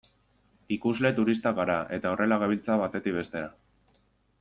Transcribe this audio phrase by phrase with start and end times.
[0.75, 3.57] Ikusle turistak gara, eta horrela gabiltza, batetik bestera.